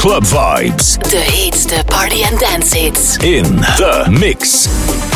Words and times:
Club 0.00 0.24
Vibes. 0.24 0.96
the 1.10 1.10
De 1.10 1.18
heetste 1.18 1.84
party 1.84 2.22
and 2.24 2.38
dance 2.38 2.72
hits. 2.72 3.18
In 3.22 3.44
the 3.76 4.08
mix. 4.10 5.09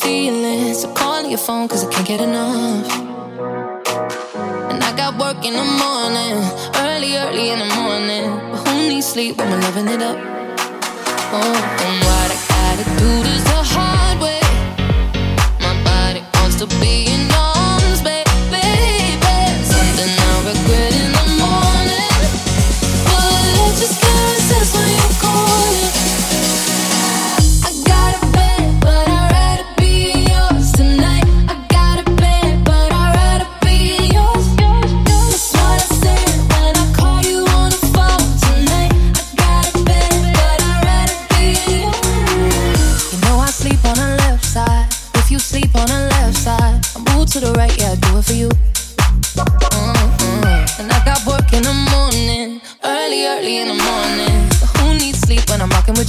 Feelings, 0.00 0.82
So 0.82 0.92
calling 0.92 1.28
your 1.28 1.38
phone, 1.38 1.66
cause 1.66 1.84
I 1.84 1.90
can't 1.90 2.06
get 2.06 2.20
enough. 2.20 2.86
And 4.70 4.82
I 4.82 4.96
got 4.96 5.18
work 5.18 5.44
in 5.44 5.54
the 5.54 5.64
morning, 5.64 6.36
early, 6.86 7.16
early 7.16 7.50
in 7.50 7.58
the 7.58 7.70
morning. 7.74 8.30
But 8.52 8.68
who 8.68 8.88
needs 8.88 9.06
sleep 9.06 9.36
when 9.38 9.50
we're 9.50 9.60
loving 9.60 9.88
it 9.88 10.00
up? 10.00 10.16
Oh, 11.32 11.58
and 11.84 11.96
what 12.06 12.30
I 12.30 12.38
gotta 12.48 12.84
do 13.00 13.10
this 13.26 13.42
the 13.42 13.60
hard 13.74 14.20
way. 14.20 14.40
My 15.60 15.74
body 15.82 16.22
wants 16.34 16.56
to 16.62 16.66
be 16.80 17.07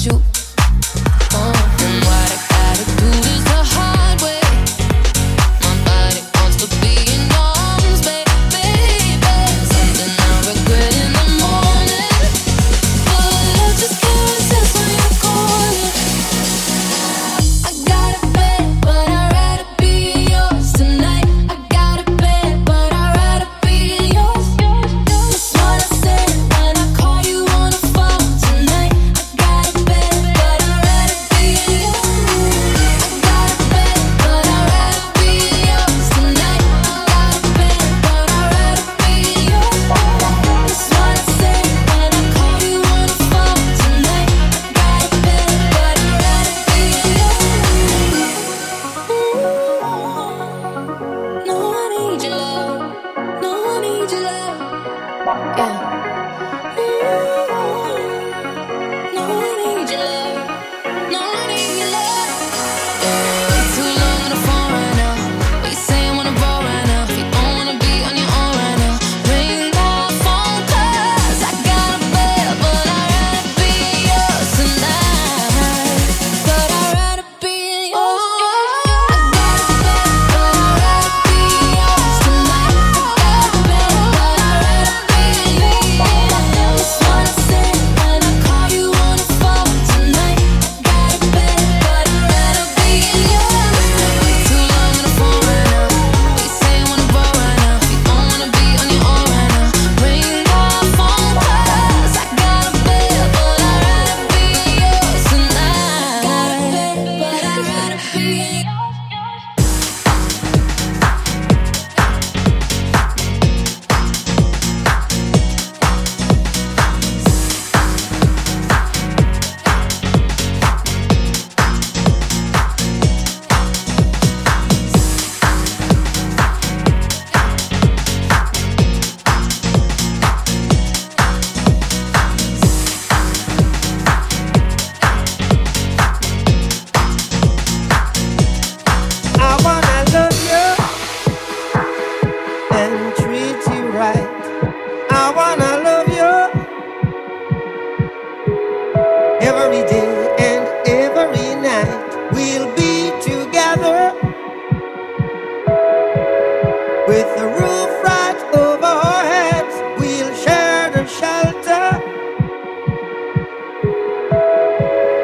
you. 0.05 0.38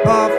above. 0.06 0.35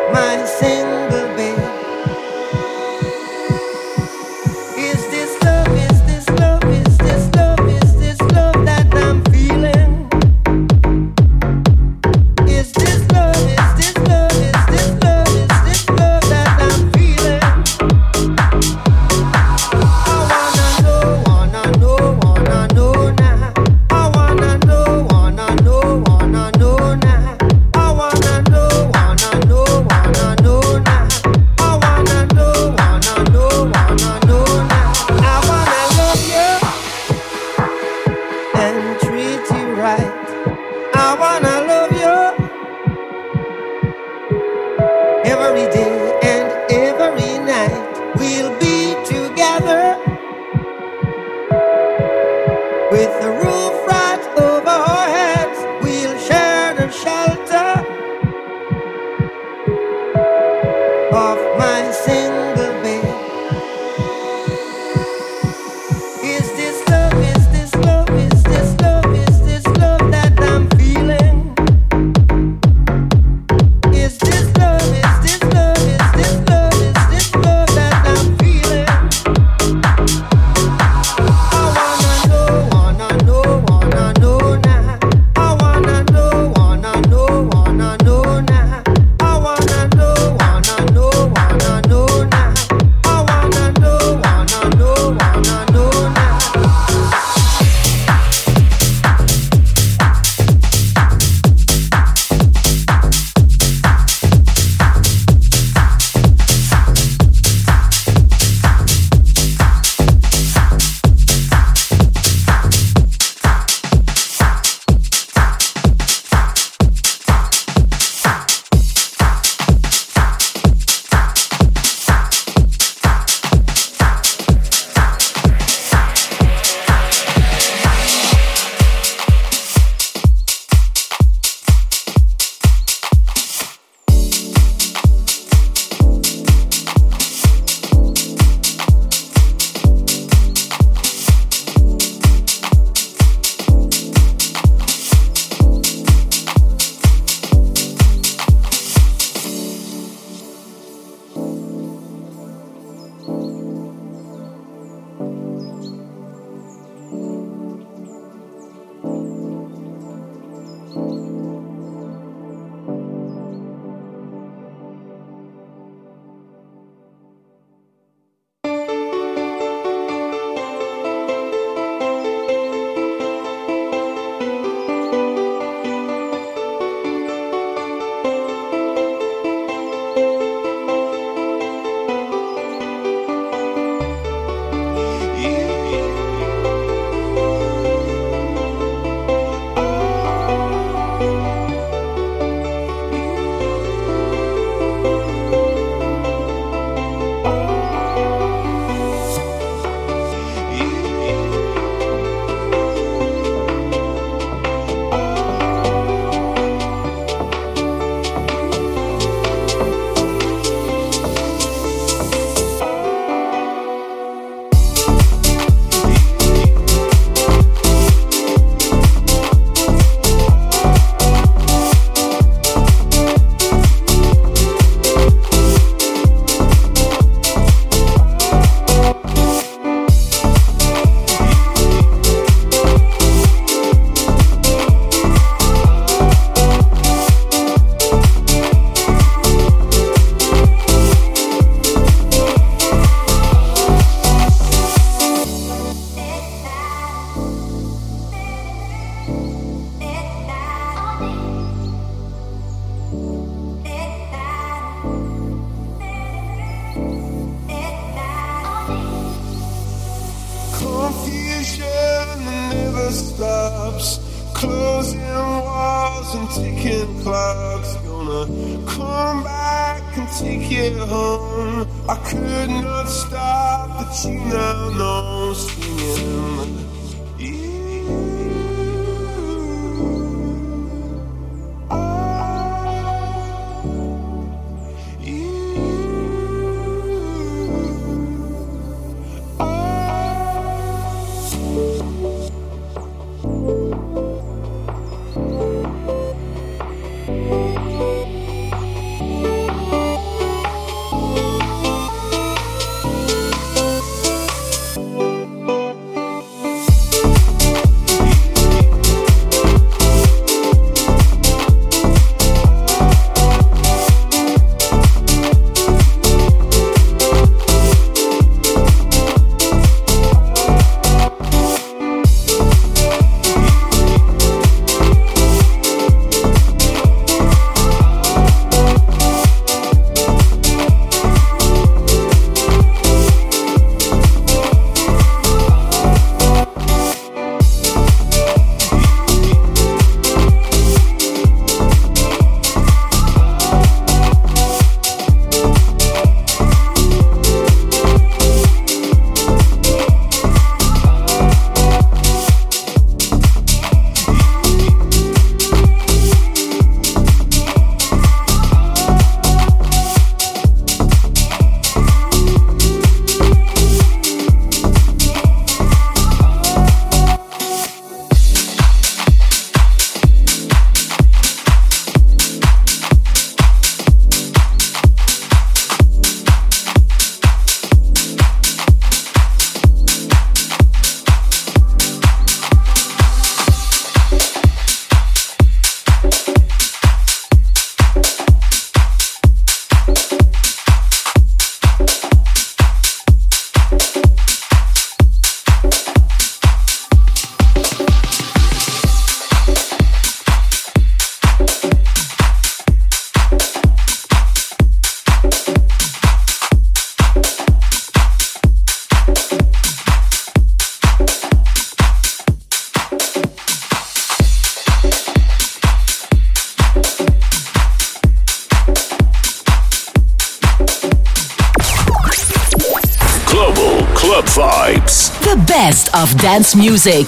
Dance 426.38 426.76
music. 426.76 427.28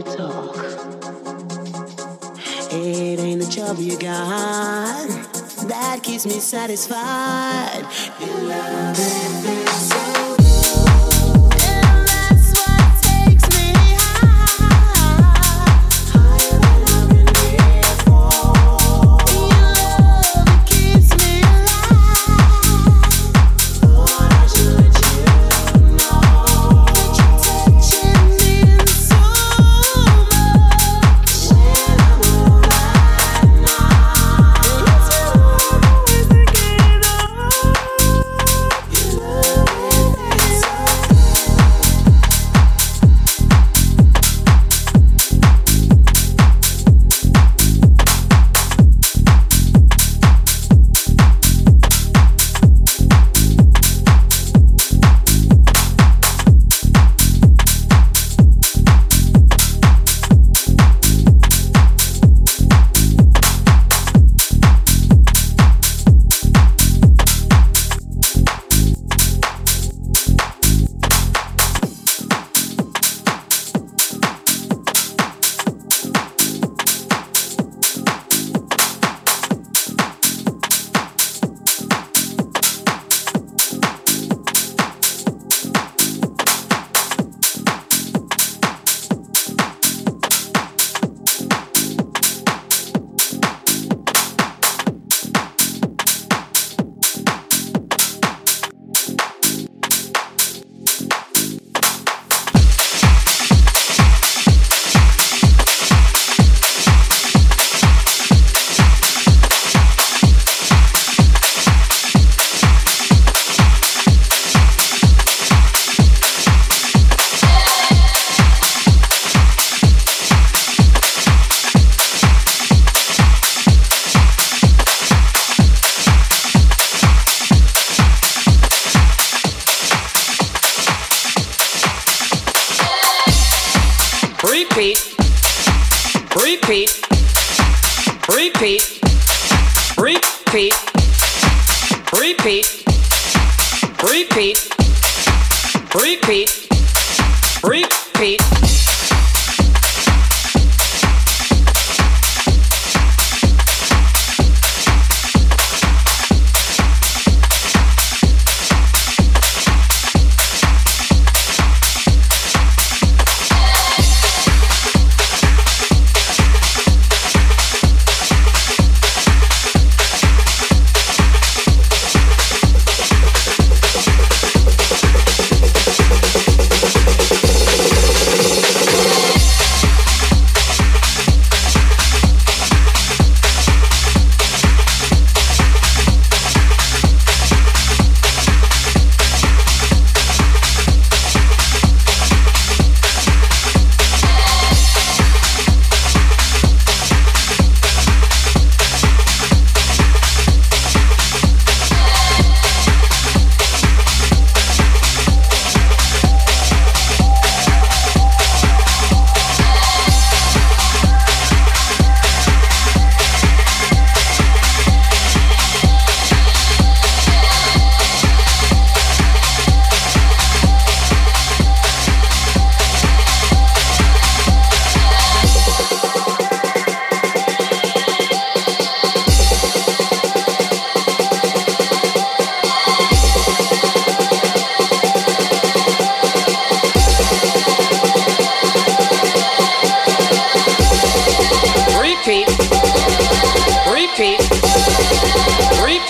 You 0.00 0.16
talk. 0.16 0.56
It 2.72 3.20
ain't 3.20 3.40
the 3.42 3.48
job 3.50 3.78
you 3.78 3.98
got 3.98 5.08
that 5.68 6.00
keeps 6.02 6.24
me 6.24 6.40
satisfied. 6.40 7.84
Your 8.20 8.40
love 8.48 8.98
is 8.98 9.69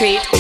Thank 0.01 0.31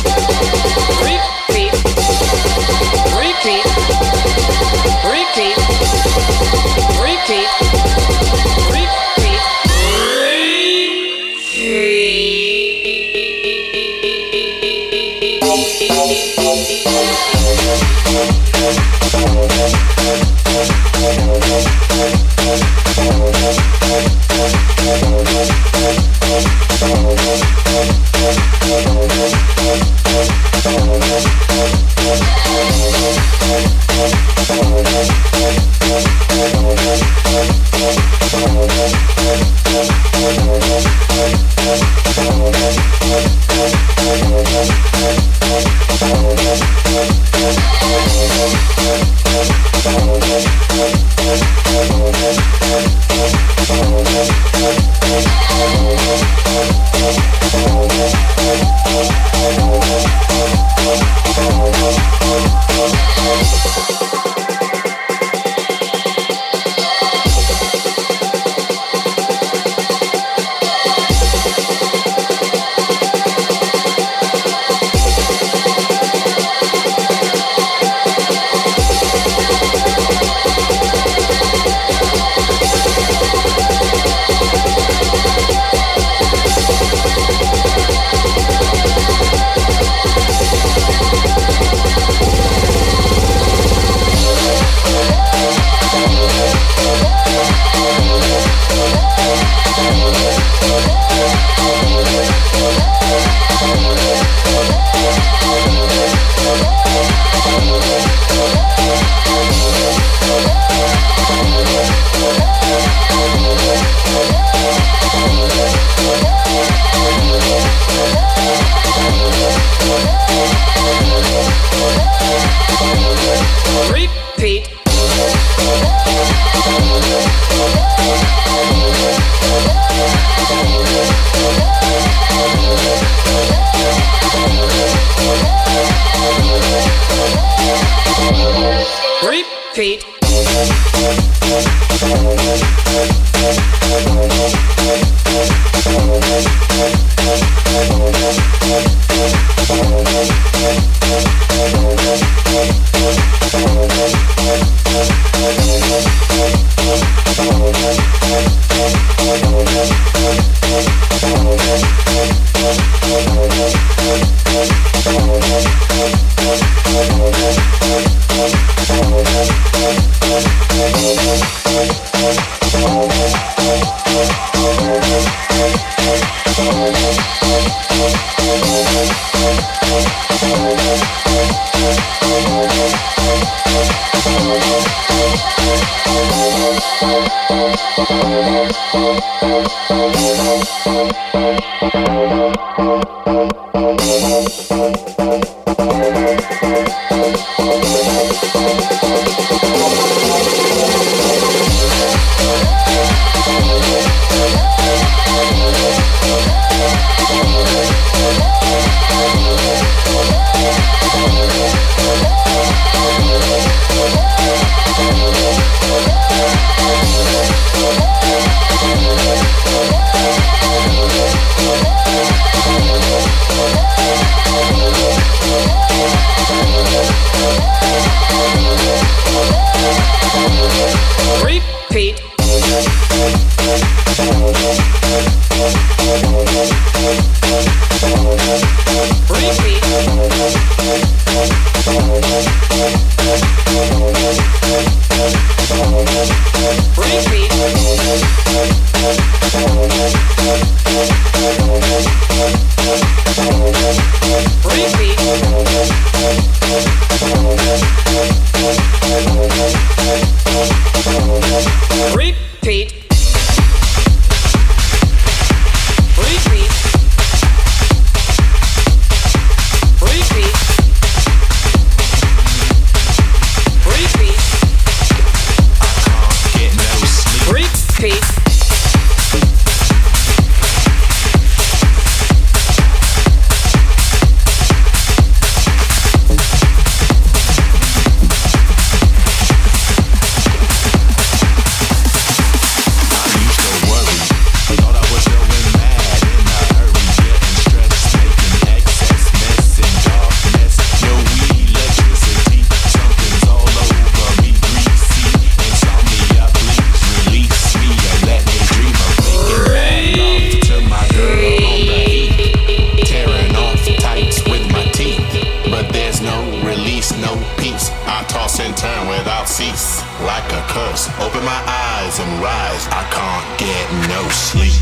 no 317.35 317.43
peace. 317.57 317.91
I 318.07 318.25
toss 318.29 318.61
and 318.61 318.77
turn 318.77 319.09
without 319.09 319.49
cease, 319.49 320.03
like 320.23 320.45
a 320.53 320.63
curse. 320.69 321.09
Open 321.21 321.45
my 321.45 321.63
eyes 321.67 322.19
and 322.19 322.43
rise. 322.43 322.87
I 322.91 323.05
can't 323.11 323.59
get 323.59 323.87
no 324.09 324.29
sleep. 324.31 324.73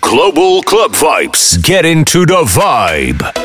Global 0.00 0.62
Club 0.62 0.92
Vibes. 0.92 1.62
Get 1.62 1.84
into 1.84 2.24
the 2.26 2.42
vibe. 2.44 3.39